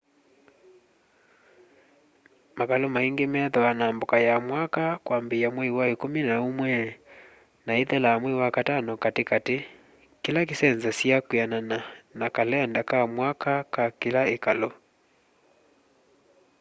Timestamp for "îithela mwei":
7.79-8.35